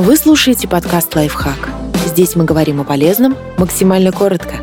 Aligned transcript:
Вы 0.00 0.16
слушаете 0.16 0.68
подкаст 0.68 1.16
«Лайфхак». 1.16 1.70
Здесь 2.06 2.36
мы 2.36 2.44
говорим 2.44 2.80
о 2.80 2.84
полезном 2.84 3.36
максимально 3.56 4.12
коротко. 4.12 4.54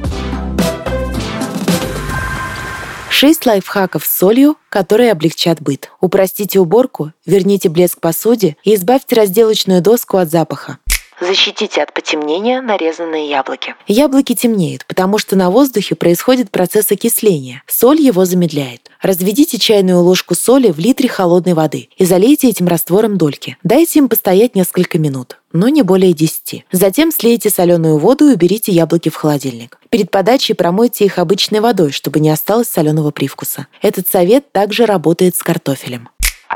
Шесть 3.10 3.46
лайфхаков 3.46 4.06
с 4.06 4.18
солью, 4.18 4.56
которые 4.70 5.12
облегчат 5.12 5.62
быт. 5.62 5.92
Упростите 6.00 6.62
уборку, 6.62 7.12
верните 7.26 7.68
блеск 7.68 8.00
посуде 8.00 8.56
и 8.64 8.76
избавьте 8.76 9.18
разделочную 9.18 9.82
доску 9.82 10.16
от 10.16 10.32
запаха. 10.32 10.78
Защитите 11.20 11.82
от 11.82 11.94
потемнения 11.94 12.62
нарезанные 12.62 13.30
яблоки. 13.30 13.76
Яблоки 13.88 14.36
темнеют, 14.36 14.86
потому 14.86 15.18
что 15.18 15.36
на 15.36 15.50
воздухе 15.50 15.96
происходит 15.96 16.52
процесс 16.52 16.92
окисления. 16.92 17.64
Соль 17.68 18.02
его 18.02 18.26
замедляет. 18.26 18.92
Разведите 19.02 19.58
чайную 19.58 20.02
ложку 20.02 20.36
соли 20.36 20.72
в 20.72 20.80
литре 20.80 21.08
холодной 21.08 21.54
воды 21.54 21.90
и 21.98 22.06
залейте 22.06 22.50
этим 22.50 22.68
раствором 22.68 23.18
дольки. 23.18 23.58
Дайте 23.64 24.00
им 24.00 24.10
постоять 24.10 24.56
несколько 24.56 25.00
минут 25.00 25.38
но 25.56 25.70
не 25.70 25.84
более 25.84 26.14
10. 26.14 26.66
Затем 26.72 27.12
слейте 27.12 27.50
соленую 27.50 27.98
воду 27.98 28.30
и 28.30 28.34
уберите 28.34 28.74
яблоки 28.74 29.10
в 29.10 29.16
холодильник. 29.16 29.80
Перед 29.90 30.12
подачей 30.12 30.54
промойте 30.54 31.06
их 31.06 31.18
обычной 31.18 31.62
водой, 31.62 31.92
чтобы 31.92 32.20
не 32.20 32.30
осталось 32.30 32.68
соленого 32.68 33.12
привкуса. 33.12 33.68
Этот 33.82 34.08
совет 34.08 34.52
также 34.52 34.86
работает 34.86 35.38
с 35.38 35.44
картофелем. 35.44 36.10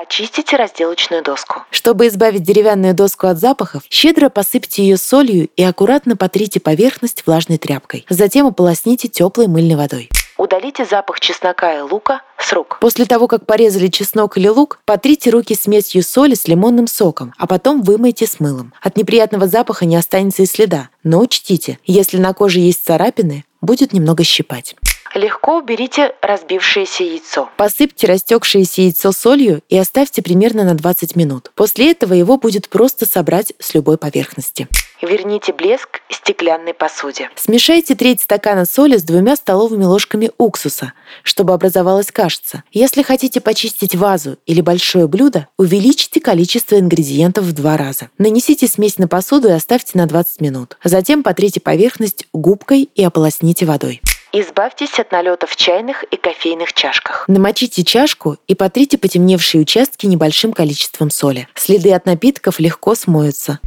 Очистите 0.10 0.56
разделочную 0.56 1.24
доску. 1.24 1.62
Чтобы 1.70 2.08
избавить 2.08 2.42
деревянную 2.42 2.96
доску 2.96 3.28
от 3.28 3.38
запахов, 3.38 3.84
щедро 3.92 4.30
посыпьте 4.30 4.82
ее 4.82 4.98
солью 4.98 5.50
и 5.56 5.62
аккуратно 5.62 6.18
потрите 6.18 6.60
поверхность 6.60 7.28
влажной 7.28 7.60
тряпкой. 7.60 8.08
Затем 8.10 8.48
ополосните 8.48 9.08
теплой 9.08 9.46
мыльной 9.46 9.76
водой. 9.76 10.10
Удалите 10.36 10.84
запах 10.84 11.20
чеснока 11.20 11.78
и 11.78 11.82
лука 11.82 12.24
с 12.40 12.52
рук. 12.54 12.80
После 12.82 13.06
того, 13.06 13.28
как 13.28 13.46
порезали 13.46 13.88
чеснок 13.88 14.36
или 14.40 14.48
лук, 14.48 14.80
потрите 14.84 15.30
руки 15.30 15.54
смесью 15.54 16.02
соли 16.02 16.34
с 16.34 16.48
лимонным 16.48 16.88
соком, 16.88 17.36
а 17.38 17.46
потом 17.46 17.84
вымойте 17.84 18.26
с 18.26 18.40
мылом. 18.40 18.74
От 18.82 18.98
неприятного 18.98 19.48
запаха 19.48 19.86
не 19.86 19.96
останется 19.96 20.42
и 20.42 20.48
следа. 20.48 20.90
Но 21.04 21.20
учтите, 21.20 21.78
если 21.86 22.18
на 22.18 22.34
коже 22.34 22.62
есть 22.62 22.84
царапины, 22.84 23.46
будет 23.62 23.94
немного 23.94 24.24
щипать. 24.24 24.76
Легко 25.20 25.58
уберите 25.58 26.14
разбившееся 26.22 27.04
яйцо. 27.04 27.50
Посыпьте 27.58 28.08
растекшееся 28.08 28.84
яйцо 28.84 29.12
солью 29.12 29.62
и 29.68 29.78
оставьте 29.78 30.22
примерно 30.22 30.64
на 30.64 30.76
20 30.76 31.18
минут. 31.18 31.52
После 31.56 31.92
этого 31.92 32.14
его 32.14 32.38
будет 32.38 32.70
просто 32.70 33.06
собрать 33.06 33.52
с 33.60 33.74
любой 33.74 33.98
поверхности. 33.98 34.70
Верните 35.02 35.52
блеск 35.52 36.00
стеклянной 36.10 36.74
посуде. 36.74 37.30
Смешайте 37.36 37.96
треть 37.96 38.22
стакана 38.22 38.64
соли 38.64 38.96
с 38.96 39.04
двумя 39.04 39.36
столовыми 39.36 39.84
ложками 39.84 40.32
уксуса, 40.38 40.94
чтобы 41.24 41.52
образовалась 41.52 42.14
кашица. 42.14 42.64
Если 42.72 43.02
хотите 43.02 43.42
почистить 43.42 43.96
вазу 43.96 44.38
или 44.46 44.62
большое 44.62 45.10
блюдо, 45.10 45.50
увеличьте 45.58 46.22
количество 46.22 46.80
ингредиентов 46.80 47.44
в 47.44 47.52
два 47.52 47.76
раза. 47.76 48.10
Нанесите 48.18 48.68
смесь 48.68 48.98
на 48.98 49.10
посуду 49.10 49.50
и 49.50 49.52
оставьте 49.52 49.98
на 49.98 50.06
20 50.06 50.40
минут. 50.40 50.78
Затем 50.82 51.24
потрите 51.24 51.60
поверхность 51.60 52.26
губкой 52.32 52.90
и 52.96 53.04
ополосните 53.04 53.66
водой. 53.66 54.02
Избавьтесь 54.32 55.00
от 55.00 55.12
налетов 55.12 55.50
в 55.50 55.56
чайных 55.56 56.04
и 56.04 56.16
кофейных 56.16 56.74
чашках. 56.74 57.26
Намочите 57.28 57.84
чашку 57.84 58.38
и 58.48 58.54
потрите 58.54 59.00
потемневшие 59.00 59.62
участки 59.62 60.06
небольшим 60.06 60.54
количеством 60.54 61.10
соли. 61.10 61.48
Следы 61.56 61.92
от 61.94 62.06
напитков 62.06 62.60
легко 62.60 62.94
смоются. 62.94 63.60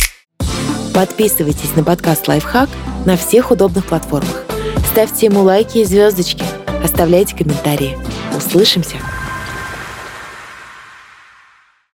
Подписывайтесь 0.94 1.74
на 1.74 1.82
подкаст 1.82 2.28
«Лайфхак» 2.28 2.68
на 3.06 3.16
всех 3.16 3.50
удобных 3.50 3.86
платформах. 3.86 4.44
Ставьте 4.92 5.26
ему 5.26 5.42
лайки 5.42 5.78
и 5.78 5.84
звездочки. 5.84 6.44
Оставляйте 6.84 7.34
комментарии. 7.34 7.98
Услышимся! 8.36 8.96